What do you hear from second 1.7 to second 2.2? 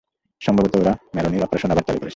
আবার চালু করেছে।